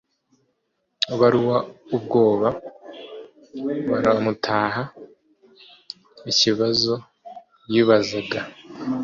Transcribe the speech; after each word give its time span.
baruwa 1.19 1.57
ubwoba 1.95 2.47
buramutaha, 3.89 4.83
ikibazo 6.31 6.93
yibazaga 7.71 8.39